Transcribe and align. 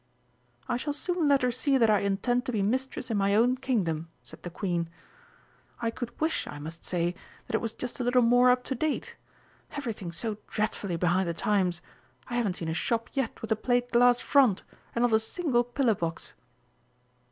"I 0.67 0.77
shall 0.77 0.93
soon 0.93 1.27
let 1.27 1.43
her 1.43 1.51
see 1.51 1.77
that 1.77 1.91
I 1.91 1.99
intend 1.99 2.43
to 2.47 2.51
be 2.51 2.63
mistress 2.63 3.11
in 3.11 3.17
my 3.17 3.35
own 3.35 3.55
Kingdom," 3.55 4.09
said 4.23 4.41
the 4.41 4.49
Queen. 4.49 4.89
"I 5.79 5.91
could 5.91 6.19
wish, 6.19 6.47
I 6.47 6.57
must 6.57 6.83
say, 6.83 7.13
that 7.45 7.53
it 7.53 7.61
was 7.61 7.75
just 7.75 7.99
a 7.99 8.03
little 8.03 8.23
more 8.23 8.49
up 8.49 8.63
to 8.63 8.73
date! 8.73 9.15
Everything 9.73 10.11
so 10.11 10.37
dreadfully 10.47 10.95
behind 10.95 11.29
the 11.29 11.35
times! 11.35 11.83
I 12.27 12.33
haven't 12.33 12.55
seen 12.55 12.69
a 12.69 12.73
shop 12.73 13.09
yet 13.13 13.43
with 13.43 13.51
a 13.51 13.55
plate 13.55 13.91
glass 13.91 14.19
front, 14.19 14.63
and 14.95 15.03
not 15.03 15.13
a 15.13 15.19
single 15.19 15.63
pillar 15.63 15.93
box!" 15.93 16.33